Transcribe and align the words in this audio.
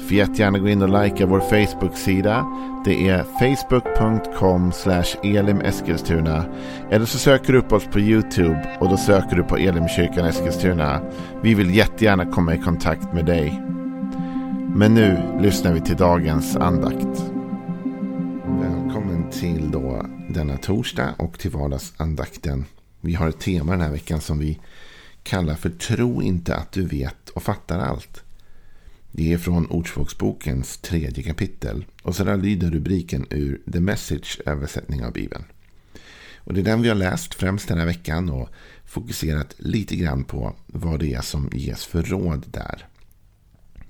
Får 0.00 0.16
jättegärna 0.16 0.58
gå 0.58 0.68
in 0.68 0.82
och 0.82 1.02
likea 1.04 1.26
vår 1.26 1.40
Facebook-sida. 1.40 2.46
Det 2.84 3.08
är 3.08 3.22
facebook.com 3.22 4.72
elimeskilstuna. 5.22 6.44
Eller 6.90 7.06
så 7.06 7.18
söker 7.18 7.52
du 7.52 7.58
upp 7.58 7.72
oss 7.72 7.84
på 7.84 8.00
YouTube 8.00 8.76
och 8.80 8.88
då 8.88 8.96
söker 8.96 9.36
du 9.36 9.42
på 9.42 9.56
Elimkyrkan 9.56 10.26
Eskilstuna. 10.26 11.00
Vi 11.42 11.54
vill 11.54 11.74
jättegärna 11.74 12.26
komma 12.26 12.54
i 12.54 12.58
kontakt 12.58 13.12
med 13.12 13.26
dig. 13.26 13.62
Men 14.74 14.94
nu 14.94 15.38
lyssnar 15.40 15.72
vi 15.72 15.80
till 15.80 15.96
dagens 15.96 16.56
andakt. 16.56 17.24
Välkommen 18.44 19.30
till 19.30 19.70
då 19.70 20.06
denna 20.28 20.56
torsdag 20.56 21.14
och 21.18 21.38
till 21.38 21.50
vardagsandakten. 21.50 22.64
Vi 23.00 23.14
har 23.14 23.28
ett 23.28 23.40
tema 23.40 23.72
den 23.72 23.80
här 23.80 23.90
veckan 23.90 24.20
som 24.20 24.38
vi 24.38 24.58
kallar 25.22 25.54
för 25.54 25.70
Tro 25.70 26.22
inte 26.22 26.54
att 26.54 26.72
du 26.72 26.86
vet 26.86 27.28
och 27.28 27.42
fattar 27.42 27.78
allt. 27.78 28.24
Det 29.12 29.32
är 29.32 29.38
från 29.38 29.66
Ordspråksbokens 29.66 30.78
tredje 30.78 31.24
kapitel. 31.24 31.84
Och 32.02 32.16
så 32.16 32.24
där 32.24 32.36
lyder 32.36 32.70
rubriken 32.70 33.26
ur 33.30 33.62
The 33.72 33.80
Message 33.80 34.40
översättning 34.46 35.04
av 35.04 35.12
Bibeln. 35.12 35.44
Och 36.36 36.54
det 36.54 36.60
är 36.60 36.64
den 36.64 36.82
vi 36.82 36.88
har 36.88 36.96
läst 36.96 37.34
främst 37.34 37.68
den 37.68 37.78
här 37.78 37.86
veckan 37.86 38.30
och 38.30 38.48
fokuserat 38.84 39.54
lite 39.58 39.96
grann 39.96 40.24
på 40.24 40.54
vad 40.66 41.00
det 41.00 41.14
är 41.14 41.20
som 41.20 41.50
ges 41.52 41.84
för 41.84 42.02
råd 42.02 42.46
där. 42.50 42.86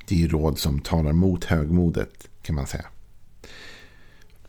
Det 0.07 0.23
är 0.23 0.29
råd 0.29 0.59
som 0.59 0.81
talar 0.81 1.13
mot 1.13 1.45
högmodet 1.45 2.29
kan 2.43 2.55
man 2.55 2.67
säga. 2.67 2.87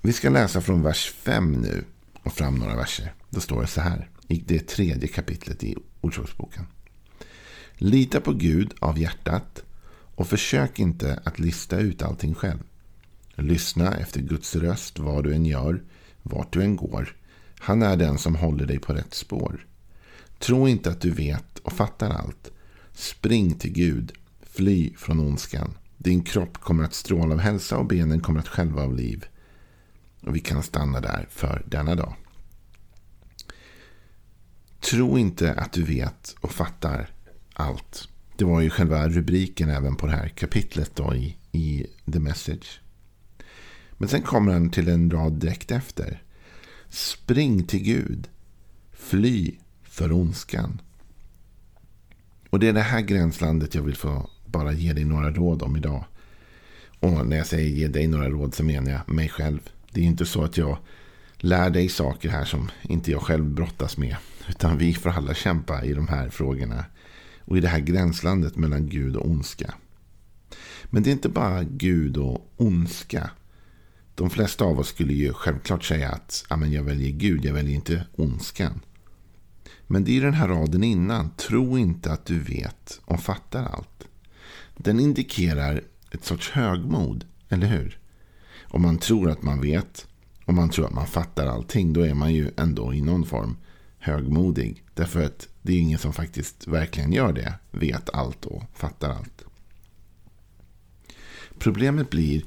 Vi 0.02 0.13
ska 0.13 0.30
läsa 0.30 0.61
från 0.61 0.83
vers 0.83 1.11
5 1.11 1.52
nu 1.52 1.83
och 2.23 2.33
fram 2.33 2.56
några 2.56 2.75
verser. 2.75 3.13
Då 3.30 3.39
står 3.39 3.61
det 3.61 3.67
så 3.67 3.81
här 3.81 4.09
i 4.28 4.44
det 4.47 4.67
tredje 4.67 5.08
kapitlet 5.08 5.63
i 5.63 5.75
Ordspråksboken. 6.02 6.66
Lita 7.75 8.22
på 8.22 8.33
Gud 8.33 8.73
av 8.80 9.00
hjärtat 9.00 9.63
och 10.16 10.28
försök 10.28 10.80
inte 10.80 11.22
att 11.26 11.40
lista 11.40 11.80
ut 11.80 12.02
allting 12.02 12.34
själv. 12.34 12.59
Lyssna 13.36 13.98
efter 13.98 14.22
Guds 14.22 14.56
röst 14.56 15.00
vad 15.00 15.23
du 15.23 15.34
än 15.34 15.45
gör, 15.45 15.84
vart 16.23 16.53
du 16.53 16.64
än 16.64 16.76
går. 16.76 17.16
Han 17.59 17.81
är 17.81 17.98
den 17.98 18.18
som 18.18 18.36
håller 18.36 18.66
dig 18.66 18.80
på 18.80 18.94
rätt 18.94 19.14
spår. 19.14 19.66
Tro 20.40 20.68
inte 20.68 20.90
att 20.90 21.02
du 21.02 21.12
vet 21.12 21.59
och 21.59 21.73
fattar 21.73 22.09
allt. 22.09 22.52
Spring 22.94 23.53
till 23.53 23.72
Gud. 23.72 24.14
Fly 24.42 24.94
från 24.98 25.20
ondskan. 25.20 25.78
Din 25.98 26.23
kropp 26.23 26.58
kommer 26.58 26.84
att 26.84 26.94
stråla 26.94 27.34
av 27.34 27.40
hälsa 27.40 27.78
och 27.78 27.86
benen 27.86 28.22
kommer 28.22 28.40
att 28.40 28.48
skälva 28.48 28.84
av 28.84 28.96
liv. 28.96 29.25
Och 30.22 30.36
vi 30.36 30.40
kan 30.40 30.64
stanna 30.64 31.00
där 31.02 31.28
för 31.30 31.64
denna 31.68 31.96
dag. 31.96 32.16
Tro 34.80 35.18
inte 35.18 35.53
att 35.53 35.72
du 35.73 35.84
vet 35.84 36.36
och 36.42 36.52
fattar 36.52 37.09
allt. 37.53 38.08
Det 38.42 38.45
var 38.45 38.61
ju 38.61 38.70
själva 38.70 39.09
rubriken 39.09 39.70
även 39.70 39.95
på 39.95 40.06
det 40.06 40.11
här 40.11 40.28
kapitlet 40.28 40.92
då 40.95 41.16
i, 41.16 41.38
i 41.52 41.86
The 42.14 42.20
Message. 42.20 42.81
Men 43.97 44.09
sen 44.09 44.22
kommer 44.22 44.53
han 44.53 44.70
till 44.70 44.89
en 44.89 45.11
rad 45.11 45.34
direkt 45.34 45.72
efter. 45.72 46.22
Spring 46.89 47.64
till 47.64 47.84
Gud. 47.84 48.28
Fly 48.92 49.52
för 49.84 50.12
ondskan. 50.12 50.81
Och 52.50 52.59
det 52.59 52.67
är 52.67 52.73
det 52.73 52.81
här 52.81 53.02
gränslandet 53.02 53.75
jag 53.75 53.81
vill 53.81 53.96
få 53.96 54.29
bara 54.46 54.72
ge 54.72 54.94
dig 54.94 55.06
några 55.06 55.31
råd 55.31 55.62
om 55.62 55.78
idag. 55.78 56.06
Och 57.00 57.28
när 57.28 57.38
jag 57.38 57.47
säger 57.47 57.69
ge 57.69 57.88
dig 57.88 58.08
några 58.08 58.29
råd 58.29 58.56
så 58.56 58.63
menar 58.63 58.91
jag 58.91 59.09
mig 59.16 59.29
själv. 59.29 59.69
Det 59.91 60.02
är 60.02 60.06
inte 60.06 60.25
så 60.25 60.44
att 60.44 60.58
jag 60.58 60.78
lär 61.38 61.69
dig 61.69 61.90
saker 61.90 62.29
här 62.29 62.46
som 62.46 62.72
inte 62.81 63.12
jag 63.12 63.22
själv 63.22 63.46
brottas 63.46 63.97
med. 63.97 64.16
Utan 64.50 64.78
vi 64.78 64.94
får 64.94 65.09
alla 65.09 65.34
kämpa 65.34 65.85
i 65.85 65.94
de 65.94 66.08
här 66.08 66.29
frågorna 66.29 66.85
och 67.51 67.57
i 67.57 67.62
det 67.62 67.67
här 67.67 67.79
gränslandet 67.79 68.56
mellan 68.56 68.89
Gud 68.89 69.16
och 69.16 69.25
ondska. 69.25 69.73
Men 70.85 71.03
det 71.03 71.09
är 71.09 71.12
inte 71.12 71.29
bara 71.29 71.63
Gud 71.63 72.17
och 72.17 72.53
ondska. 72.57 73.29
De 74.16 74.29
flesta 74.29 74.66
av 74.66 74.79
oss 74.79 74.88
skulle 74.88 75.13
ju 75.13 75.34
självklart 75.34 75.84
säga 75.84 76.09
att 76.09 76.45
jag 76.50 76.84
väljer 76.84 77.11
Gud, 77.11 77.45
jag 77.45 77.53
väljer 77.53 77.75
inte 77.75 78.06
ondskan. 78.16 78.79
Men 79.88 80.03
det 80.03 80.17
är 80.17 80.22
den 80.22 80.34
här 80.34 80.47
raden 80.47 80.84
innan. 80.84 81.29
Tro 81.29 81.78
inte 81.78 82.11
att 82.11 82.25
du 82.25 82.40
vet 82.40 83.01
och 83.06 83.19
fattar 83.19 83.63
allt. 83.66 84.07
Den 84.78 85.00
indikerar 85.00 85.81
ett 86.11 86.25
sorts 86.25 86.50
högmod, 86.50 87.25
eller 87.50 87.67
hur? 87.67 88.00
Om 88.61 88.81
man 88.81 88.97
tror 88.97 89.29
att 89.29 89.44
man 89.44 89.61
vet, 89.61 90.07
och 90.45 90.53
man 90.53 90.69
tror 90.69 90.85
att 90.85 90.94
man 90.94 91.07
fattar 91.07 91.47
allting, 91.47 91.94
då 91.94 92.01
är 92.01 92.13
man 92.13 92.34
ju 92.34 92.51
ändå 92.57 92.94
i 92.94 93.01
någon 93.01 93.25
form 93.25 93.57
högmodig. 94.00 94.84
Därför 94.94 95.25
att 95.25 95.47
det 95.61 95.73
är 95.73 95.79
ingen 95.79 95.99
som 95.99 96.13
faktiskt 96.13 96.67
verkligen 96.67 97.13
gör 97.13 97.33
det. 97.33 97.53
Vet 97.72 98.09
allt 98.09 98.45
och 98.45 98.63
fattar 98.73 99.09
allt. 99.09 99.45
Problemet 101.59 102.09
blir 102.09 102.44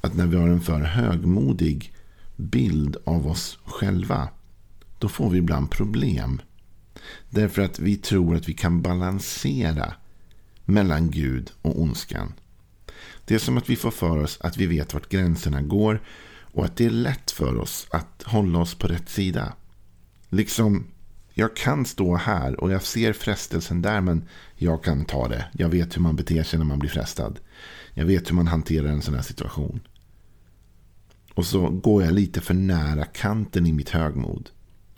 att 0.00 0.14
när 0.14 0.26
vi 0.26 0.36
har 0.36 0.48
en 0.48 0.60
för 0.60 0.80
högmodig 0.80 1.92
bild 2.36 2.96
av 3.04 3.26
oss 3.26 3.58
själva. 3.64 4.28
Då 4.98 5.08
får 5.08 5.30
vi 5.30 5.38
ibland 5.38 5.70
problem. 5.70 6.40
Därför 7.30 7.62
att 7.62 7.78
vi 7.78 7.96
tror 7.96 8.36
att 8.36 8.48
vi 8.48 8.54
kan 8.54 8.82
balansera 8.82 9.94
mellan 10.64 11.10
Gud 11.10 11.50
och 11.62 11.80
ondskan. 11.80 12.32
Det 13.24 13.34
är 13.34 13.38
som 13.38 13.58
att 13.58 13.70
vi 13.70 13.76
får 13.76 13.90
för 13.90 14.18
oss 14.18 14.38
att 14.40 14.56
vi 14.56 14.66
vet 14.66 14.94
vart 14.94 15.08
gränserna 15.08 15.62
går 15.62 16.02
och 16.52 16.64
att 16.64 16.76
det 16.76 16.86
är 16.86 16.90
lätt 16.90 17.30
för 17.30 17.56
oss 17.56 17.86
att 17.90 18.22
hålla 18.26 18.58
oss 18.58 18.74
på 18.74 18.86
rätt 18.86 19.08
sida. 19.08 19.52
Liksom 20.28 20.86
jag 21.38 21.56
kan 21.56 21.84
stå 21.84 22.16
här 22.16 22.60
och 22.60 22.72
jag 22.72 22.82
ser 22.82 23.12
frestelsen 23.12 23.82
där 23.82 24.00
men 24.00 24.28
jag 24.56 24.84
kan 24.84 25.04
ta 25.04 25.28
det. 25.28 25.44
Jag 25.52 25.68
vet 25.68 25.96
hur 25.96 26.02
man 26.02 26.16
beter 26.16 26.42
sig 26.42 26.58
när 26.58 26.66
man 26.66 26.78
blir 26.78 26.90
frestad. 26.90 27.40
Jag 27.94 28.04
vet 28.04 28.30
hur 28.30 28.34
man 28.34 28.46
hanterar 28.46 28.88
en 28.88 29.02
sån 29.02 29.14
här 29.14 29.22
situation. 29.22 29.80
Och 31.34 31.46
så 31.46 31.68
går 31.68 32.04
jag 32.04 32.14
lite 32.14 32.40
för 32.40 32.54
nära 32.54 33.04
kanten 33.04 33.66
i 33.66 33.72
mitt 33.72 33.90
högmod. 33.90 34.50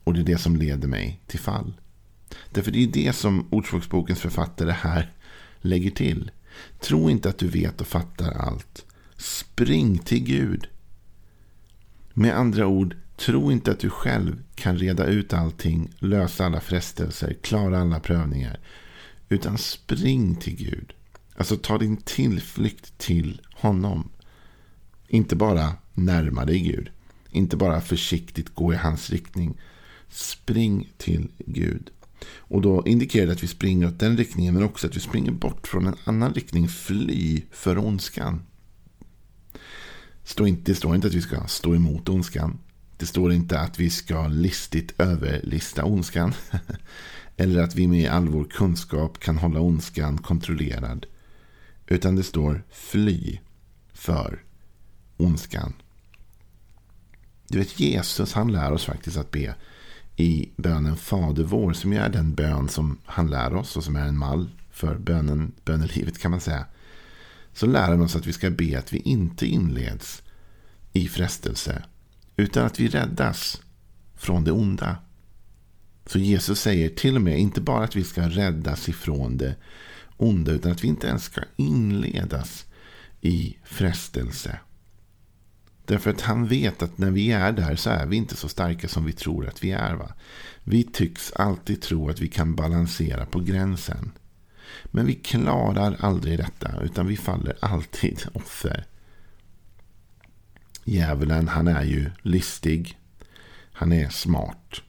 Och 0.05 0.15
det 0.15 0.21
är 0.21 0.25
det 0.25 0.39
som 0.39 0.57
leder 0.57 0.89
mig 0.89 1.21
till 1.27 1.41
fall. 1.41 1.73
Därför 2.51 2.71
det 2.71 2.83
är 2.83 2.87
det 2.87 3.13
som 3.13 3.47
Ordspråksbokens 3.51 4.21
författare 4.21 4.71
här 4.71 5.13
lägger 5.61 5.91
till. 5.91 6.31
Tro 6.81 7.11
inte 7.11 7.29
att 7.29 7.39
du 7.39 7.49
vet 7.49 7.81
och 7.81 7.87
fattar 7.87 8.33
allt. 8.33 8.87
Spring 9.17 9.99
till 9.99 10.25
Gud. 10.25 10.69
Med 12.15 12.37
andra 12.37 12.67
ord, 12.67 12.97
Tro 13.21 13.53
inte 13.53 13.71
att 13.71 13.79
du 13.79 13.91
själv 13.91 14.43
kan 14.55 14.79
reda 14.79 15.07
ut 15.07 15.33
allting, 15.33 15.91
lösa 15.99 16.47
alla 16.47 16.61
frestelser, 16.61 17.37
klara 17.43 17.81
alla 17.81 18.01
prövningar. 18.01 18.61
Utan 19.29 19.59
spring 19.59 20.37
till 20.37 20.57
Gud. 20.57 20.93
Alltså 21.37 21.57
ta 21.57 21.79
din 21.79 21.97
tillflykt 21.97 22.99
till 22.99 23.41
honom. 23.55 24.11
Inte 25.09 25.37
bara 25.37 25.73
närma 25.95 26.45
dig 26.45 26.61
Gud. 26.61 26.91
Inte 27.31 27.57
bara 27.57 27.81
försiktigt 27.81 28.55
gå 28.55 28.73
i 28.73 28.77
hans 28.77 29.11
riktning. 29.11 29.61
Spring 30.09 30.93
till 30.97 31.29
Gud. 31.39 31.91
Och 32.37 32.61
då 32.61 32.87
indikerar 32.87 33.27
det 33.27 33.33
att 33.33 33.43
vi 33.43 33.49
springer 33.49 33.87
åt 33.87 33.99
den 33.99 34.17
riktningen 34.17 34.55
men 34.55 34.63
också 34.63 34.87
att 34.87 34.97
vi 34.97 35.01
springer 35.01 35.33
bort 35.33 35.69
från 35.69 35.87
en 35.87 35.97
annan 36.05 36.35
riktning. 36.35 36.69
Fly 36.69 37.43
för 37.51 37.79
ondskan. 37.79 38.43
det 40.65 40.75
står 40.75 40.95
inte 40.95 41.07
att 41.07 41.15
vi 41.15 41.23
ska 41.23 41.47
stå 41.47 41.75
emot 41.75 42.09
ondskan. 42.09 42.59
Det 43.01 43.07
står 43.07 43.33
inte 43.33 43.61
att 43.61 43.79
vi 43.79 43.91
ska 43.91 44.29
listigt 44.29 45.01
överlista 45.01 45.85
ondskan. 45.85 46.35
Eller 47.37 47.63
att 47.63 47.75
vi 47.75 47.89
med 47.89 48.11
all 48.11 48.29
vår 48.29 48.45
kunskap 48.45 49.19
kan 49.19 49.39
hålla 49.39 49.61
ondskan 49.61 50.19
kontrollerad. 50.19 51.07
Utan 51.87 52.17
det 52.17 52.23
står 52.23 52.63
fly 52.71 53.39
för 53.93 54.43
ondskan. 55.17 55.73
Du 57.49 57.59
vet 57.59 57.81
Jesus 57.81 58.33
han 58.33 58.53
lär 58.53 58.73
oss 58.73 58.85
faktiskt 58.85 59.17
att 59.17 59.31
be 59.31 59.55
i 60.17 60.51
bönen 60.57 60.97
Fader 60.97 61.45
vår. 61.45 61.73
Som 61.73 61.93
är 61.93 62.09
den 62.09 62.35
bön 62.35 62.69
som 62.69 62.99
han 63.05 63.31
lär 63.31 63.55
oss 63.55 63.77
och 63.77 63.85
som 63.85 63.97
är 63.97 64.07
en 64.07 64.19
mall 64.19 64.51
för 64.71 64.99
bönen, 64.99 65.53
bönelivet 65.65 66.19
kan 66.19 66.31
man 66.31 66.41
säga. 66.41 66.67
Så 67.53 67.67
lär 67.67 67.89
han 67.89 68.03
oss 68.03 68.17
att 68.17 68.27
vi 68.27 68.33
ska 68.33 68.51
be 68.51 68.79
att 68.79 68.93
vi 68.93 68.99
inte 68.99 69.47
inleds 69.47 70.23
i 70.93 71.09
frestelse 71.09 71.83
utan 72.41 72.67
att 72.67 72.81
vi 72.81 72.89
räddas 72.89 73.63
från 74.17 74.45
det 74.45 74.53
onda. 74.53 74.97
Så 76.07 76.19
Jesus 76.19 76.61
säger 76.61 76.89
till 76.89 77.17
och 77.17 77.23
med 77.23 77.39
inte 77.39 77.61
bara 77.61 77.85
att 77.85 77.97
vi 77.97 78.05
ska 78.05 78.29
räddas 78.29 78.89
ifrån 78.89 79.37
det 79.37 79.55
onda 80.17 80.53
utan 80.53 80.73
att 80.73 80.85
vi 80.85 80.89
inte 80.89 81.07
ens 81.07 81.25
ska 81.25 81.41
inledas 81.57 82.67
i 83.21 83.57
frestelse. 83.65 84.59
Därför 85.85 86.11
att 86.11 86.21
han 86.21 86.47
vet 86.47 86.83
att 86.83 86.99
när 86.99 87.11
vi 87.11 87.33
är 87.33 87.53
där 87.53 87.77
så 87.77 87.91
är 87.91 88.07
vi 88.07 88.17
inte 88.17 88.37
så 88.37 88.49
starka 88.49 88.89
som 88.89 89.05
vi 89.05 89.13
tror 89.13 89.49
att 89.49 89.65
vi 89.65 89.71
är. 89.71 89.95
Va? 89.95 90.13
Vi 90.65 90.83
tycks 90.85 91.33
alltid 91.33 91.83
tro 91.83 92.09
att 92.09 92.21
vi 92.21 92.29
kan 92.29 92.55
balansera 92.55 93.27
på 93.27 93.41
gränsen. 93.41 94.13
Men 94.85 95.07
vi 95.07 95.15
klarar 95.15 95.97
aldrig 96.01 96.39
detta, 96.39 96.83
utan 96.83 97.07
vi 97.07 97.17
faller 97.17 97.57
alltid 97.61 98.23
offer. 98.33 98.85
Djävulen, 100.91 101.49
han 101.49 101.69
är 101.69 101.83
ju 101.83 102.11
listig. 102.23 102.99
Han 103.73 103.93
är 103.93 104.09
smart. 104.09 104.83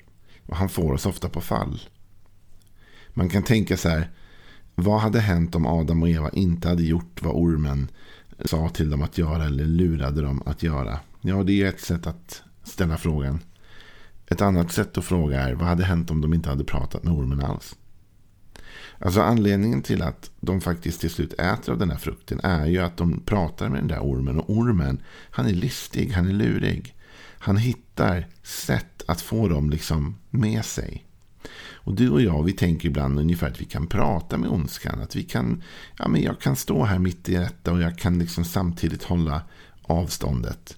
Och 0.45 0.55
han 0.55 0.69
får 0.69 0.93
oss 0.93 1.05
ofta 1.05 1.29
på 1.29 1.41
fall. 1.41 1.81
Man 3.09 3.29
kan 3.29 3.43
tänka 3.43 3.77
så 3.77 3.89
här. 3.89 4.09
Vad 4.75 5.01
hade 5.01 5.19
hänt 5.19 5.55
om 5.55 5.65
Adam 5.65 6.03
och 6.03 6.09
Eva 6.09 6.29
inte 6.29 6.67
hade 6.69 6.83
gjort 6.83 7.21
vad 7.21 7.35
ormen 7.35 7.87
sa 8.45 8.69
till 8.69 8.89
dem 8.89 9.01
att 9.01 9.17
göra 9.17 9.45
eller 9.45 9.65
lurade 9.65 10.21
dem 10.21 10.43
att 10.45 10.63
göra? 10.63 10.99
Ja, 11.21 11.43
det 11.43 11.61
är 11.61 11.69
ett 11.69 11.81
sätt 11.81 12.07
att 12.07 12.43
ställa 12.63 12.97
frågan. 12.97 13.39
Ett 14.27 14.41
annat 14.41 14.71
sätt 14.71 14.97
att 14.97 15.05
fråga 15.05 15.41
är 15.41 15.53
vad 15.53 15.67
hade 15.67 15.83
hänt 15.83 16.11
om 16.11 16.21
de 16.21 16.33
inte 16.33 16.49
hade 16.49 16.63
pratat 16.63 17.03
med 17.03 17.13
ormen 17.13 17.41
alls? 17.41 17.75
Alltså 19.01 19.21
anledningen 19.21 19.81
till 19.81 20.01
att 20.01 20.31
de 20.39 20.61
faktiskt 20.61 21.01
till 21.01 21.09
slut 21.09 21.33
äter 21.33 21.71
av 21.71 21.79
den 21.79 21.91
här 21.91 21.97
frukten 21.97 22.39
är 22.43 22.65
ju 22.65 22.79
att 22.79 22.97
de 22.97 23.19
pratar 23.19 23.69
med 23.69 23.79
den 23.79 23.87
där 23.87 23.99
ormen. 23.99 24.39
Och 24.39 24.49
ormen, 24.49 25.01
han 25.31 25.45
är 25.45 25.53
listig, 25.53 26.11
han 26.11 26.27
är 26.27 26.33
lurig. 26.33 26.95
Han 27.39 27.57
hittar 27.57 28.27
sätt 28.43 29.03
att 29.07 29.21
få 29.21 29.47
dem 29.47 29.69
liksom 29.69 30.17
med 30.29 30.65
sig. 30.65 31.05
Och 31.83 31.95
du 31.95 32.09
och 32.09 32.21
jag, 32.21 32.43
vi 32.43 32.53
tänker 32.53 32.89
ibland 32.89 33.19
ungefär 33.19 33.47
att 33.47 33.61
vi 33.61 33.65
kan 33.65 33.87
prata 33.87 34.37
med 34.37 34.49
ondskan. 34.49 35.01
Att 35.01 35.15
vi 35.15 35.23
kan, 35.23 35.63
ja 35.97 36.07
men 36.07 36.21
jag 36.21 36.41
kan 36.41 36.55
stå 36.55 36.83
här 36.83 36.99
mitt 36.99 37.29
i 37.29 37.35
detta 37.35 37.71
och 37.71 37.81
jag 37.81 37.97
kan 37.97 38.19
liksom 38.19 38.45
samtidigt 38.45 39.03
hålla 39.03 39.43
avståndet. 39.81 40.77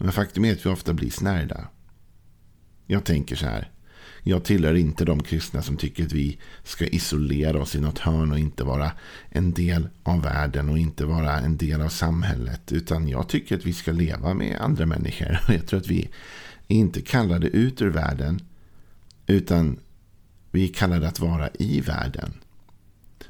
Men 0.00 0.12
faktum 0.12 0.44
är 0.44 0.52
att 0.52 0.66
vi 0.66 0.70
ofta 0.70 0.92
blir 0.92 1.10
snärjda. 1.10 1.68
Jag 2.86 3.04
tänker 3.04 3.36
så 3.36 3.46
här. 3.46 3.70
Jag 4.22 4.44
tillhör 4.44 4.74
inte 4.74 5.04
de 5.04 5.22
kristna 5.22 5.62
som 5.62 5.76
tycker 5.76 6.04
att 6.04 6.12
vi 6.12 6.38
ska 6.64 6.86
isolera 6.86 7.62
oss 7.62 7.74
i 7.74 7.80
något 7.80 7.98
hörn 7.98 8.32
och 8.32 8.38
inte 8.38 8.64
vara 8.64 8.92
en 9.30 9.52
del 9.52 9.88
av 10.02 10.22
världen 10.22 10.68
och 10.68 10.78
inte 10.78 11.04
vara 11.04 11.38
en 11.38 11.56
del 11.56 11.82
av 11.82 11.88
samhället. 11.88 12.72
Utan 12.72 13.08
jag 13.08 13.28
tycker 13.28 13.56
att 13.56 13.66
vi 13.66 13.72
ska 13.72 13.92
leva 13.92 14.34
med 14.34 14.60
andra 14.60 14.86
människor. 14.86 15.40
Jag 15.48 15.66
tror 15.66 15.80
att 15.80 15.88
vi 15.88 16.08
inte 16.66 17.00
kallar 17.00 17.38
det 17.38 17.48
ut 17.48 17.82
ur 17.82 17.90
världen. 17.90 18.40
Utan 19.26 19.78
vi 20.50 20.68
kallar 20.68 21.00
det 21.00 21.08
att 21.08 21.20
vara 21.20 21.48
i 21.58 21.80
världen. 21.80 22.32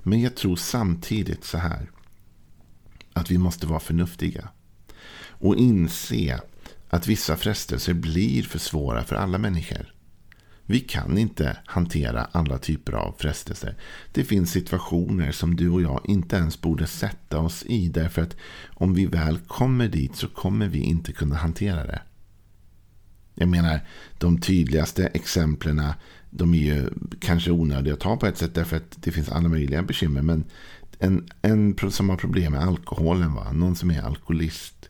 Men 0.03 0.21
jag 0.21 0.37
tror 0.37 0.57
samtidigt 0.57 1.45
så 1.45 1.59
här. 1.59 1.91
Att 3.13 3.31
vi 3.31 3.39
måste 3.39 3.67
vara 3.67 3.81
förnuftiga. 3.81 4.49
Och 5.21 5.57
inse 5.57 6.41
att 6.89 7.07
vissa 7.07 7.37
frestelser 7.37 7.95
blir 7.95 8.43
för 8.43 8.59
svåra 8.59 9.05
för 9.05 9.17
alla 9.17 9.39
människor. 9.39 9.95
Vi 10.71 10.81
kan 10.81 11.19
inte 11.19 11.57
hantera 11.65 12.25
alla 12.33 12.59
typer 12.59 12.93
av 12.93 13.15
frestelser. 13.19 13.77
Det 14.13 14.25
finns 14.25 14.51
situationer 14.51 15.33
som 15.33 15.57
du 15.57 15.69
och 15.69 15.83
jag 15.83 16.01
inte 16.05 16.37
ens 16.37 16.61
borde 16.61 16.87
sätta 16.87 17.39
oss 17.39 17.65
i. 17.67 17.89
Därför 17.89 18.23
att 18.23 18.37
om 18.69 18.95
vi 18.95 19.07
väl 19.07 19.39
kommer 19.39 19.89
dit 19.89 20.17
så 20.17 20.29
kommer 20.29 20.69
vi 20.69 20.79
inte 20.79 21.13
kunna 21.13 21.37
hantera 21.37 21.87
det. 21.87 22.03
Jag 23.35 23.49
menar, 23.49 23.81
de 24.19 24.41
tydligaste 24.41 25.07
exemplen 25.07 25.83
de 26.31 26.55
är 26.55 26.59
ju 26.59 26.91
kanske 27.21 27.51
onödiga 27.51 27.95
att 27.95 28.01
ta 28.01 28.17
på 28.17 28.27
ett 28.27 28.39
sätt 28.39 28.55
därför 28.55 28.77
att 28.77 29.03
det 29.03 29.13
finns 29.13 29.29
alla 29.29 29.49
möjliga 29.49 29.83
bekymmer. 29.83 30.23
Men 30.23 30.45
en, 30.99 31.29
en 31.43 31.91
som 31.91 32.09
har 32.09 32.17
problem 32.17 32.53
med 32.53 32.63
alkoholen, 32.63 33.35
va? 33.35 33.53
någon 33.53 33.77
som 33.77 33.91
är 33.91 34.03
alkoholist 34.03 34.89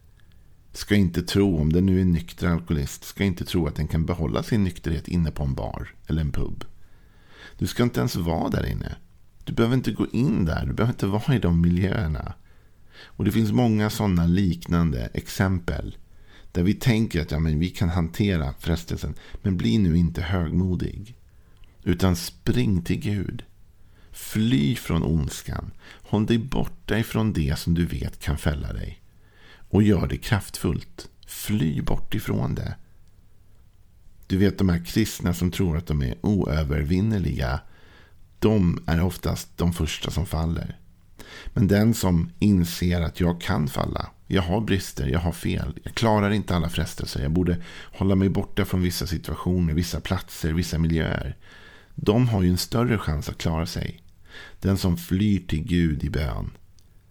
ska 0.78 0.94
inte 0.94 1.22
tro, 1.22 1.58
om 1.60 1.72
den 1.72 1.86
nu 1.86 2.00
är 2.00 2.04
nykter 2.04 2.48
alkoholist, 2.48 3.04
ska 3.04 3.24
inte 3.24 3.44
tro 3.44 3.66
att 3.66 3.74
den 3.74 3.88
kan 3.88 4.06
behålla 4.06 4.42
sin 4.42 4.64
nykterhet 4.64 5.08
inne 5.08 5.30
på 5.30 5.42
en 5.42 5.54
bar 5.54 5.94
eller 6.06 6.20
en 6.20 6.32
pub. 6.32 6.64
Du 7.58 7.66
ska 7.66 7.82
inte 7.82 8.00
ens 8.00 8.16
vara 8.16 8.48
där 8.48 8.66
inne. 8.66 8.96
Du 9.44 9.52
behöver 9.52 9.76
inte 9.76 9.92
gå 9.92 10.06
in 10.12 10.44
där, 10.44 10.66
du 10.66 10.72
behöver 10.72 10.92
inte 10.92 11.06
vara 11.06 11.34
i 11.34 11.38
de 11.38 11.60
miljöerna. 11.60 12.34
Och 13.02 13.24
det 13.24 13.32
finns 13.32 13.52
många 13.52 13.90
sådana 13.90 14.26
liknande 14.26 15.10
exempel. 15.14 15.96
Där 16.52 16.62
vi 16.62 16.74
tänker 16.74 17.22
att 17.22 17.30
ja, 17.30 17.38
men 17.38 17.58
vi 17.58 17.70
kan 17.70 17.88
hantera 17.88 18.54
frestelsen. 18.58 19.14
Men 19.42 19.56
bli 19.56 19.78
nu 19.78 19.96
inte 19.96 20.22
högmodig. 20.22 21.16
Utan 21.84 22.16
spring 22.16 22.82
till 22.82 23.00
Gud. 23.00 23.44
Fly 24.12 24.76
från 24.76 25.02
ondskan. 25.02 25.70
Håll 26.02 26.26
dig 26.26 26.38
borta 26.38 26.98
ifrån 26.98 27.32
det 27.32 27.58
som 27.58 27.74
du 27.74 27.86
vet 27.86 28.18
kan 28.20 28.38
fälla 28.38 28.72
dig. 28.72 29.02
Och 29.68 29.82
gör 29.82 30.06
det 30.06 30.16
kraftfullt. 30.16 31.08
Fly 31.26 31.82
bort 31.82 32.14
ifrån 32.14 32.54
det. 32.54 32.76
Du 34.26 34.36
vet 34.36 34.58
de 34.58 34.68
här 34.68 34.84
kristna 34.84 35.34
som 35.34 35.50
tror 35.50 35.76
att 35.76 35.86
de 35.86 36.02
är 36.02 36.14
oövervinneliga. 36.20 37.60
De 38.38 38.84
är 38.86 39.02
oftast 39.02 39.48
de 39.56 39.72
första 39.72 40.10
som 40.10 40.26
faller. 40.26 40.78
Men 41.46 41.68
den 41.68 41.94
som 41.94 42.30
inser 42.38 43.00
att 43.00 43.20
jag 43.20 43.40
kan 43.40 43.68
falla. 43.68 44.10
Jag 44.26 44.42
har 44.42 44.60
brister, 44.60 45.06
jag 45.06 45.20
har 45.20 45.32
fel. 45.32 45.78
Jag 45.82 45.94
klarar 45.94 46.30
inte 46.30 46.56
alla 46.56 46.68
frestelser. 46.68 47.22
Jag 47.22 47.32
borde 47.32 47.62
hålla 47.92 48.14
mig 48.14 48.28
borta 48.28 48.64
från 48.64 48.82
vissa 48.82 49.06
situationer, 49.06 49.74
vissa 49.74 50.00
platser, 50.00 50.52
vissa 50.52 50.78
miljöer. 50.78 51.36
De 51.94 52.28
har 52.28 52.42
ju 52.42 52.50
en 52.50 52.58
större 52.58 52.98
chans 52.98 53.28
att 53.28 53.38
klara 53.38 53.66
sig. 53.66 54.02
Den 54.60 54.78
som 54.78 54.96
flyr 54.96 55.40
till 55.46 55.64
Gud 55.64 56.04
i 56.04 56.10
bön. 56.10 56.50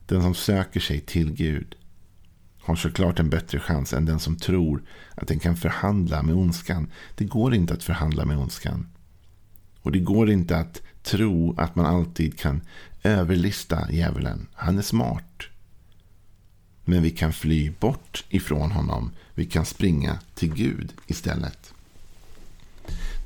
Den 0.06 0.22
som 0.22 0.36
söker 0.36 0.80
sig 0.80 1.00
till 1.00 1.32
Gud 1.32 1.76
har 2.68 2.76
såklart 2.76 3.20
en 3.20 3.30
bättre 3.30 3.60
chans 3.60 3.94
än 3.94 4.06
den 4.06 4.20
som 4.20 4.36
tror 4.36 4.84
att 5.16 5.28
den 5.28 5.40
kan 5.40 5.56
förhandla 5.56 6.24
med 6.24 6.36
ondskan. 6.36 6.92
Det 7.16 7.26
går 7.26 7.56
inte 7.56 7.74
att 7.74 7.84
förhandla 7.84 8.26
med 8.26 8.38
ondskan. 8.38 8.88
Och 9.82 9.92
det 9.92 10.00
går 10.00 10.30
inte 10.30 10.58
att 10.58 10.82
tro 11.04 11.56
att 11.58 11.76
man 11.76 11.86
alltid 11.86 12.40
kan 12.40 12.62
överlista 13.04 13.92
djävulen. 13.92 14.48
Han 14.54 14.78
är 14.78 14.82
smart. 14.82 15.44
Men 16.86 17.04
vi 17.04 17.10
kan 17.10 17.34
fly 17.34 17.72
bort 17.80 18.26
ifrån 18.30 18.72
honom. 18.72 19.12
Vi 19.34 19.46
kan 19.46 19.66
springa 19.66 20.20
till 20.36 20.54
Gud 20.54 20.94
istället. 21.06 21.74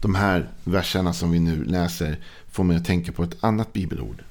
De 0.02 0.16
här 0.16 0.50
verserna 0.64 1.14
som 1.14 1.32
vi 1.32 1.40
nu 1.40 1.64
läser 1.64 2.20
får 2.52 2.64
mig 2.64 2.78
att 2.78 2.86
tänka 2.86 3.12
på 3.12 3.24
ett 3.24 3.44
annat 3.44 3.74
bibelord 3.74 4.24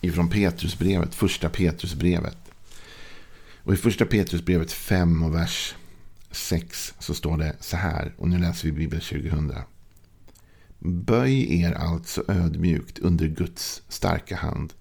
ifrån 0.00 0.30
Petrusbrevet, 0.30 1.14
första 1.14 1.48
Petrusbrevet. 1.48 2.36
Och 3.62 3.74
i 3.74 3.76
första 3.76 4.04
Petrusbrevet 4.04 4.72
5 4.72 5.22
och 5.22 5.34
vers 5.34 5.74
6 6.30 6.94
så 6.98 7.14
står 7.14 7.36
det 7.36 7.56
så 7.60 7.76
här. 7.76 8.14
Och 8.18 8.28
nu 8.28 8.38
läser 8.38 8.68
vi 8.68 8.72
Bibel 8.72 9.00
2000. 9.00 9.52
Böj 10.78 11.62
er 11.62 11.72
alltså 11.72 12.24
ödmjukt 12.28 12.98
under 12.98 13.26
Guds 13.26 13.82
starka 13.88 14.36
hand. 14.36 14.72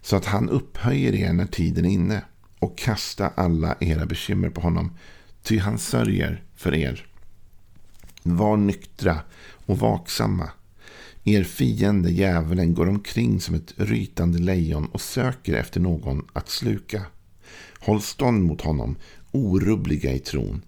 Så 0.00 0.16
att 0.16 0.24
han 0.24 0.48
upphöjer 0.48 1.14
er 1.14 1.32
när 1.32 1.46
tiden 1.46 1.84
är 1.84 1.90
inne. 1.90 2.24
Och 2.58 2.78
kasta 2.78 3.28
alla 3.28 3.76
era 3.80 4.06
bekymmer 4.06 4.50
på 4.50 4.60
honom. 4.60 4.96
Ty 5.42 5.58
han 5.58 5.78
sörjer 5.78 6.44
för 6.54 6.74
er. 6.74 7.06
Var 8.22 8.56
nyktra 8.56 9.20
och 9.66 9.78
vaksamma. 9.78 10.50
Er 11.24 11.44
fiende 11.44 12.10
djävulen 12.10 12.74
går 12.74 12.88
omkring 12.88 13.40
som 13.40 13.54
ett 13.54 13.74
rytande 13.76 14.38
lejon 14.38 14.86
och 14.86 15.00
söker 15.00 15.54
efter 15.54 15.80
någon 15.80 16.26
att 16.32 16.48
sluka. 16.48 17.02
Håll 17.80 18.02
stånd 18.02 18.44
mot 18.44 18.60
honom, 18.60 18.96
orubbliga 19.30 20.12
i 20.12 20.18
tron. 20.18 20.62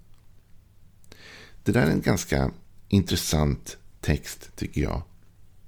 Det 1.64 1.72
där 1.72 1.86
är 1.86 1.90
en 1.90 2.00
ganska 2.00 2.50
intressant 2.88 3.76
text 4.00 4.56
tycker 4.56 4.80
jag. 4.80 5.02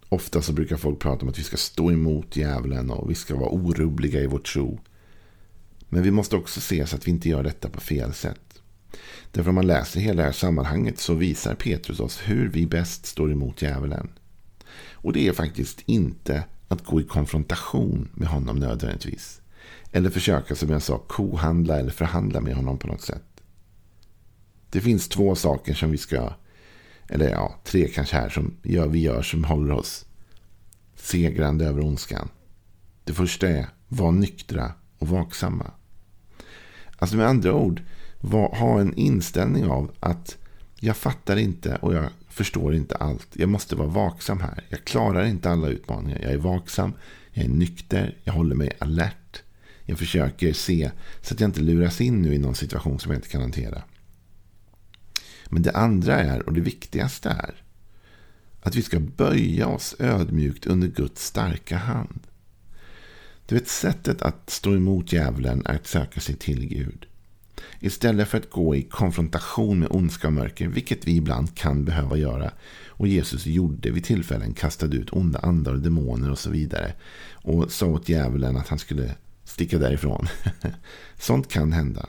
Ofta 0.08 0.42
så 0.42 0.52
brukar 0.52 0.76
folk 0.76 0.98
prata 0.98 1.22
om 1.22 1.28
att 1.28 1.38
vi 1.38 1.42
ska 1.42 1.56
stå 1.56 1.92
emot 1.92 2.36
djävulen 2.36 2.90
och 2.90 3.10
vi 3.10 3.14
ska 3.14 3.36
vara 3.36 3.50
orubbliga 3.50 4.20
i 4.20 4.26
vår 4.26 4.38
tro. 4.38 4.80
Men 5.88 6.02
vi 6.02 6.10
måste 6.10 6.36
också 6.36 6.60
se 6.60 6.86
så 6.86 6.96
att 6.96 7.06
vi 7.06 7.10
inte 7.10 7.28
gör 7.28 7.42
detta 7.42 7.68
på 7.68 7.80
fel 7.80 8.14
sätt. 8.14 8.62
Därför 9.32 9.48
om 9.48 9.54
man 9.54 9.66
läser 9.66 10.00
hela 10.00 10.16
det 10.16 10.26
här 10.26 10.32
sammanhanget 10.32 10.98
så 10.98 11.14
visar 11.14 11.54
Petrus 11.54 12.00
oss 12.00 12.20
hur 12.24 12.48
vi 12.48 12.66
bäst 12.66 13.06
står 13.06 13.32
emot 13.32 13.62
djävulen. 13.62 14.08
Och 15.04 15.12
det 15.12 15.28
är 15.28 15.32
faktiskt 15.32 15.82
inte 15.86 16.44
att 16.68 16.84
gå 16.84 17.00
i 17.00 17.04
konfrontation 17.04 18.08
med 18.14 18.28
honom 18.28 18.56
nödvändigtvis. 18.56 19.40
Eller 19.92 20.10
försöka, 20.10 20.54
som 20.54 20.70
jag 20.70 20.82
sa, 20.82 20.98
kohandla 20.98 21.78
eller 21.78 21.90
förhandla 21.90 22.40
med 22.40 22.54
honom 22.54 22.78
på 22.78 22.86
något 22.86 23.00
sätt. 23.00 23.42
Det 24.70 24.80
finns 24.80 25.08
två 25.08 25.34
saker 25.34 25.74
som 25.74 25.90
vi 25.90 25.98
ska, 25.98 26.32
eller 27.08 27.30
ja, 27.30 27.60
tre 27.64 27.88
kanske 27.88 28.16
här, 28.16 28.28
som 28.28 28.56
gör, 28.62 28.88
vi 28.88 28.98
gör 28.98 29.22
som 29.22 29.44
håller 29.44 29.74
oss 29.74 30.06
segrande 30.96 31.64
över 31.66 31.84
ondskan. 31.84 32.28
Det 33.04 33.12
första 33.12 33.48
är, 33.48 33.66
var 33.88 34.12
nyktra 34.12 34.72
och 34.98 35.08
vaksamma. 35.08 35.70
Alltså 36.98 37.16
med 37.16 37.26
andra 37.26 37.54
ord, 37.54 37.82
var, 38.20 38.56
ha 38.56 38.80
en 38.80 38.94
inställning 38.94 39.64
av 39.64 39.90
att 40.00 40.38
jag 40.84 40.96
fattar 40.96 41.36
inte 41.36 41.76
och 41.76 41.94
jag 41.94 42.08
förstår 42.28 42.74
inte 42.74 42.96
allt. 42.96 43.28
Jag 43.32 43.48
måste 43.48 43.76
vara 43.76 43.88
vaksam 43.88 44.40
här. 44.40 44.64
Jag 44.68 44.84
klarar 44.84 45.24
inte 45.24 45.50
alla 45.50 45.68
utmaningar. 45.68 46.18
Jag 46.22 46.32
är 46.32 46.36
vaksam, 46.38 46.92
jag 47.32 47.44
är 47.44 47.48
nykter, 47.48 48.18
jag 48.24 48.32
håller 48.32 48.54
mig 48.54 48.70
alert. 48.78 49.42
Jag 49.84 49.98
försöker 49.98 50.52
se 50.52 50.90
så 51.22 51.34
att 51.34 51.40
jag 51.40 51.48
inte 51.48 51.60
luras 51.60 52.00
in 52.00 52.22
nu 52.22 52.34
i 52.34 52.38
någon 52.38 52.54
situation 52.54 52.98
som 53.00 53.12
jag 53.12 53.18
inte 53.18 53.28
kan 53.28 53.40
hantera. 53.40 53.82
Men 55.48 55.62
det 55.62 55.72
andra 55.72 56.14
är, 56.14 56.42
och 56.42 56.52
det 56.52 56.60
viktigaste 56.60 57.28
är, 57.28 57.54
att 58.62 58.74
vi 58.74 58.82
ska 58.82 59.00
böja 59.00 59.66
oss 59.66 59.96
ödmjukt 59.98 60.66
under 60.66 60.88
Guds 60.88 61.26
starka 61.26 61.76
hand. 61.76 62.20
Du 63.46 63.54
vet, 63.54 63.68
sättet 63.68 64.22
att 64.22 64.50
stå 64.50 64.74
emot 64.74 65.12
djävulen 65.12 65.62
är 65.66 65.74
att 65.74 65.86
söka 65.86 66.20
sig 66.20 66.36
till 66.36 66.66
Gud. 66.66 67.06
Istället 67.80 68.28
för 68.28 68.38
att 68.38 68.50
gå 68.50 68.76
i 68.76 68.82
konfrontation 68.82 69.78
med 69.78 69.88
ondska 69.90 70.26
och 70.26 70.32
mörker, 70.32 70.68
vilket 70.68 71.06
vi 71.06 71.16
ibland 71.16 71.54
kan 71.54 71.84
behöva 71.84 72.16
göra. 72.16 72.50
Och 72.88 73.08
Jesus 73.08 73.46
gjorde 73.46 73.90
vid 73.90 74.04
tillfällen, 74.04 74.54
kastade 74.54 74.96
ut 74.96 75.12
onda 75.12 75.38
andar 75.38 75.72
och 75.72 75.80
demoner 75.80 76.30
och 76.30 76.38
så 76.38 76.50
vidare. 76.50 76.92
Och 77.32 77.72
sa 77.72 77.86
åt 77.86 78.08
djävulen 78.08 78.56
att 78.56 78.68
han 78.68 78.78
skulle 78.78 79.14
sticka 79.44 79.78
därifrån. 79.78 80.26
Sånt 81.18 81.48
kan 81.48 81.72
hända. 81.72 82.08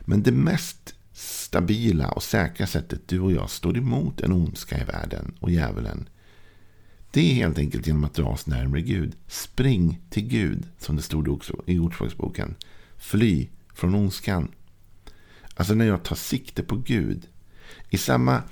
Men 0.00 0.22
det 0.22 0.32
mest 0.32 0.94
stabila 1.12 2.08
och 2.08 2.22
säkra 2.22 2.66
sättet 2.66 3.08
du 3.08 3.20
och 3.20 3.32
jag 3.32 3.50
står 3.50 3.76
emot 3.76 4.20
en 4.20 4.32
ondska 4.32 4.80
i 4.80 4.84
världen 4.84 5.34
och 5.40 5.50
djävulen. 5.50 6.08
Det 7.10 7.30
är 7.30 7.34
helt 7.34 7.58
enkelt 7.58 7.86
genom 7.86 8.04
att 8.04 8.14
dra 8.14 8.26
oss 8.26 8.46
närmare 8.46 8.80
Gud. 8.80 9.16
Spring 9.26 10.00
till 10.10 10.28
Gud, 10.28 10.62
som 10.78 10.96
det 10.96 11.02
stod 11.02 11.42
i 11.66 11.78
Ordspråksboken. 11.78 12.54
Fly 12.96 13.48
från 13.74 13.94
ondskan. 13.94 14.48
Alltså 15.58 15.74
när 15.74 15.86
jag 15.86 16.02
tar 16.02 16.16
sikte 16.16 16.62
på 16.62 16.76
Gud. 16.76 17.26
I 17.90 17.98
samma 17.98 18.42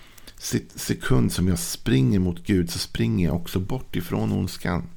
sekund 0.75 1.33
som 1.33 1.49
jag 1.49 1.59
springer 1.59 2.19
mot 2.19 2.47
Gud 2.47 2.71
så 2.71 2.79
springer 2.79 3.27
jag 3.27 3.37
också 3.37 3.61
bort 3.61 3.97
ifrån 3.97 4.33
ondskan. 4.33 4.89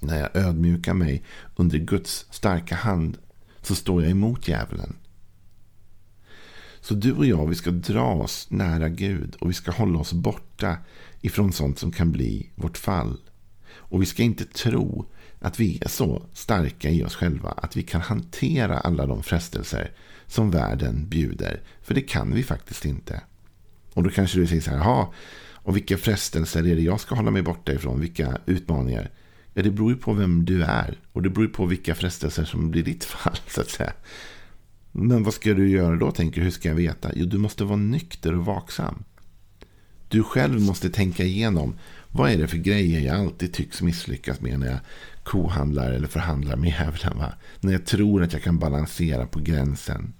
När 0.00 0.20
jag 0.20 0.36
ödmjukar 0.36 0.94
mig 0.94 1.22
under 1.56 1.78
Guds 1.78 2.26
starka 2.30 2.74
hand 2.74 3.18
så 3.62 3.74
står 3.74 4.02
jag 4.02 4.10
emot 4.10 4.48
djävulen. 4.48 4.96
Så 6.80 6.94
du 6.94 7.12
och 7.12 7.26
jag, 7.26 7.46
vi 7.46 7.54
ska 7.54 7.70
dra 7.70 8.14
oss 8.14 8.50
nära 8.50 8.88
Gud 8.88 9.36
och 9.40 9.50
vi 9.50 9.54
ska 9.54 9.70
hålla 9.70 9.98
oss 9.98 10.12
borta 10.12 10.76
ifrån 11.20 11.52
sånt 11.52 11.78
som 11.78 11.92
kan 11.92 12.12
bli 12.12 12.50
vårt 12.54 12.78
fall. 12.78 13.20
Och 13.72 14.02
vi 14.02 14.06
ska 14.06 14.22
inte 14.22 14.44
tro 14.44 15.06
att 15.38 15.60
vi 15.60 15.78
är 15.80 15.88
så 15.88 16.22
starka 16.32 16.90
i 16.90 17.04
oss 17.04 17.14
själva 17.14 17.50
att 17.50 17.76
vi 17.76 17.82
kan 17.82 18.00
hantera 18.00 18.78
alla 18.78 19.06
de 19.06 19.22
frestelser 19.22 19.92
som 20.34 20.50
världen 20.50 21.08
bjuder. 21.08 21.60
För 21.82 21.94
det 21.94 22.00
kan 22.00 22.34
vi 22.34 22.42
faktiskt 22.42 22.84
inte. 22.84 23.20
Och 23.94 24.02
då 24.02 24.10
kanske 24.10 24.38
du 24.38 24.46
säger 24.46 24.62
så 24.62 24.70
här, 24.70 24.78
jaha, 24.78 25.06
och 25.52 25.76
vilka 25.76 25.96
frestelser 25.96 26.60
är 26.60 26.76
det 26.76 26.82
jag 26.82 27.00
ska 27.00 27.14
hålla 27.14 27.30
mig 27.30 27.42
borta 27.42 27.72
ifrån? 27.72 28.00
Vilka 28.00 28.38
utmaningar? 28.46 29.10
Ja, 29.54 29.62
det 29.62 29.70
beror 29.70 29.90
ju 29.90 29.96
på 29.96 30.12
vem 30.12 30.44
du 30.44 30.62
är. 30.62 30.98
Och 31.12 31.22
det 31.22 31.30
beror 31.30 31.46
ju 31.46 31.52
på 31.52 31.66
vilka 31.66 31.94
frestelser 31.94 32.44
som 32.44 32.70
blir 32.70 32.82
ditt 32.82 33.04
fall, 33.14 33.36
så 33.48 33.60
att 33.60 33.70
säga. 33.70 33.92
Men 34.92 35.22
vad 35.22 35.34
ska 35.34 35.54
du 35.54 35.68
göra 35.70 35.96
då, 35.96 36.10
tänker 36.10 36.42
Hur 36.42 36.50
ska 36.50 36.68
jag 36.68 36.76
veta? 36.76 37.10
Jo, 37.14 37.26
du 37.26 37.38
måste 37.38 37.64
vara 37.64 37.76
nykter 37.76 38.34
och 38.34 38.44
vaksam. 38.44 39.04
Du 40.08 40.22
själv 40.22 40.60
måste 40.60 40.90
tänka 40.90 41.24
igenom. 41.24 41.76
Vad 42.08 42.30
är 42.30 42.38
det 42.38 42.48
för 42.48 42.56
grejer 42.56 43.00
jag 43.00 43.16
alltid 43.16 43.52
tycks 43.52 43.82
misslyckas 43.82 44.40
med 44.40 44.58
när 44.58 44.66
jag 44.66 44.78
kohandlar 45.22 45.90
eller 45.92 46.08
förhandlar 46.08 46.56
med 46.56 46.70
djävulen? 46.70 47.22
När 47.60 47.72
jag 47.72 47.86
tror 47.86 48.22
att 48.22 48.32
jag 48.32 48.42
kan 48.42 48.58
balansera 48.58 49.26
på 49.26 49.40
gränsen. 49.40 50.12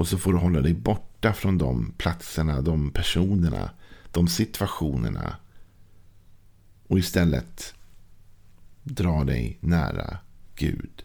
Och 0.00 0.08
så 0.08 0.18
får 0.18 0.32
du 0.32 0.38
hålla 0.38 0.60
dig 0.60 0.74
borta 0.74 1.32
från 1.32 1.58
de 1.58 1.92
platserna, 1.98 2.60
de 2.60 2.90
personerna, 2.90 3.70
de 4.10 4.28
situationerna. 4.28 5.36
Och 6.86 6.98
istället 6.98 7.74
dra 8.82 9.24
dig 9.24 9.58
nära 9.60 10.18
Gud. 10.56 11.02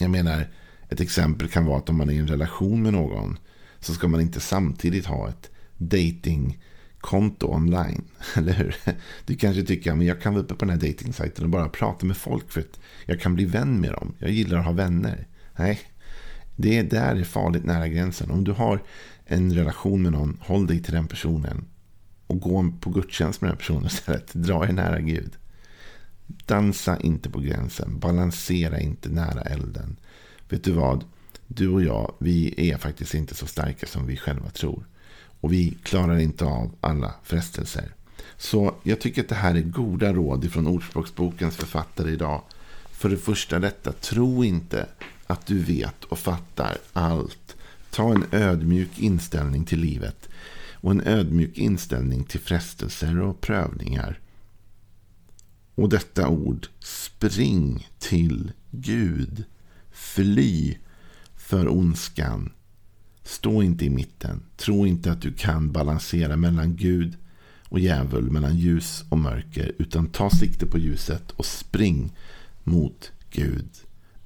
Jag 0.00 0.10
menar, 0.10 0.48
ett 0.88 1.00
exempel 1.00 1.48
kan 1.48 1.64
vara 1.64 1.78
att 1.78 1.88
om 1.88 1.96
man 1.96 2.08
är 2.08 2.14
i 2.14 2.18
en 2.18 2.28
relation 2.28 2.82
med 2.82 2.92
någon 2.92 3.38
så 3.80 3.94
ska 3.94 4.08
man 4.08 4.20
inte 4.20 4.40
samtidigt 4.40 5.06
ha 5.06 5.28
ett 5.28 5.50
datingkonto 5.76 7.46
online. 7.46 8.04
Eller 8.34 8.52
hur? 8.52 8.76
Du 9.26 9.36
kanske 9.36 9.62
tycker 9.62 9.92
att 9.92 10.04
jag 10.04 10.20
kan 10.20 10.34
vara 10.34 10.44
uppe 10.44 10.54
på 10.54 10.64
den 10.64 10.80
här 10.80 10.88
datingsajten 10.88 11.44
och 11.44 11.50
bara 11.50 11.68
prata 11.68 12.06
med 12.06 12.16
folk 12.16 12.50
för 12.50 12.60
att 12.60 12.80
jag 13.06 13.20
kan 13.20 13.34
bli 13.34 13.44
vän 13.44 13.80
med 13.80 13.92
dem. 13.92 14.14
Jag 14.18 14.30
gillar 14.30 14.58
att 14.58 14.64
ha 14.64 14.72
vänner. 14.72 15.26
Nej, 15.56 15.80
det 16.60 16.78
är 16.78 16.82
där 16.82 17.14
det 17.14 17.20
är 17.20 17.24
farligt 17.24 17.64
nära 17.64 17.88
gränsen. 17.88 18.30
Om 18.30 18.44
du 18.44 18.52
har 18.52 18.82
en 19.24 19.54
relation 19.54 20.02
med 20.02 20.12
någon, 20.12 20.38
håll 20.40 20.66
dig 20.66 20.82
till 20.82 20.94
den 20.94 21.06
personen. 21.06 21.64
Och 22.26 22.40
gå 22.40 22.72
på 22.80 22.90
gudstjänst 22.90 23.40
med 23.40 23.50
den 23.50 23.56
personen 23.56 23.86
istället. 23.86 24.34
Dra 24.34 24.68
er 24.68 24.72
nära 24.72 25.00
Gud. 25.00 25.32
Dansa 26.26 27.00
inte 27.00 27.30
på 27.30 27.40
gränsen. 27.40 27.98
Balansera 27.98 28.80
inte 28.80 29.08
nära 29.08 29.40
elden. 29.40 29.96
Vet 30.48 30.64
du 30.64 30.72
vad? 30.72 31.04
Du 31.46 31.68
och 31.68 31.82
jag, 31.82 32.14
vi 32.18 32.70
är 32.70 32.78
faktiskt 32.78 33.14
inte 33.14 33.34
så 33.34 33.46
starka 33.46 33.86
som 33.86 34.06
vi 34.06 34.16
själva 34.16 34.50
tror. 34.50 34.86
Och 35.40 35.52
vi 35.52 35.78
klarar 35.82 36.18
inte 36.18 36.44
av 36.44 36.74
alla 36.80 37.14
frestelser. 37.22 37.94
Så 38.36 38.74
jag 38.82 39.00
tycker 39.00 39.22
att 39.22 39.28
det 39.28 39.34
här 39.34 39.54
är 39.54 39.60
goda 39.60 40.12
råd 40.12 40.52
från 40.52 40.66
Ordspråksbokens 40.66 41.56
författare 41.56 42.10
idag. 42.10 42.42
För 42.90 43.08
det 43.08 43.16
första 43.16 43.58
detta, 43.58 43.92
tro 43.92 44.44
inte 44.44 44.86
att 45.28 45.46
du 45.46 45.58
vet 45.58 46.04
och 46.04 46.18
fattar 46.18 46.76
allt. 46.92 47.56
Ta 47.90 48.14
en 48.14 48.24
ödmjuk 48.32 48.98
inställning 48.98 49.64
till 49.64 49.80
livet. 49.80 50.28
Och 50.72 50.90
en 50.90 51.00
ödmjuk 51.00 51.58
inställning 51.58 52.24
till 52.24 52.40
frestelser 52.40 53.20
och 53.20 53.40
prövningar. 53.40 54.20
Och 55.74 55.88
detta 55.88 56.28
ord, 56.28 56.66
spring 56.80 57.88
till 57.98 58.52
Gud. 58.70 59.44
Fly 59.90 60.76
för 61.36 61.68
ondskan. 61.68 62.52
Stå 63.22 63.62
inte 63.62 63.84
i 63.84 63.90
mitten. 63.90 64.42
Tro 64.56 64.86
inte 64.86 65.12
att 65.12 65.22
du 65.22 65.32
kan 65.32 65.72
balansera 65.72 66.36
mellan 66.36 66.76
Gud 66.76 67.16
och 67.68 67.80
djävul, 67.80 68.30
mellan 68.30 68.56
ljus 68.56 69.04
och 69.08 69.18
mörker. 69.18 69.72
Utan 69.78 70.06
ta 70.06 70.30
sikte 70.30 70.66
på 70.66 70.78
ljuset 70.78 71.30
och 71.30 71.46
spring 71.46 72.12
mot 72.64 73.12
Gud. 73.30 73.68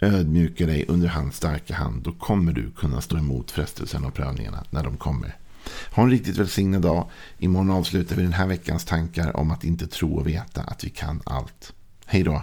Ödmjuka 0.02 0.66
dig 0.66 0.85
under 0.88 1.09
hans 1.09 1.37
starka 1.37 1.75
hand. 1.75 2.02
Då 2.02 2.12
kommer 2.12 2.52
du 2.52 2.71
kunna 2.71 3.00
stå 3.00 3.18
emot 3.18 3.50
frestelsen 3.50 4.04
och 4.04 4.14
prövningarna 4.14 4.64
när 4.71 4.85
de 4.85 4.97
kommer. 4.97 5.37
Ha 5.90 6.02
en 6.02 6.11
riktigt 6.11 6.37
välsignad 6.37 6.82
dag. 6.82 7.11
Imorgon 7.38 7.71
avslutar 7.71 8.16
vi 8.16 8.23
den 8.23 8.32
här 8.32 8.47
veckans 8.47 8.85
tankar 8.85 9.37
om 9.37 9.50
att 9.50 9.64
inte 9.64 9.87
tro 9.87 10.14
och 10.14 10.26
veta 10.26 10.62
att 10.62 10.85
vi 10.85 10.90
kan 10.90 11.23
allt. 11.25 11.73
Hej 12.06 12.23
då! 12.23 12.42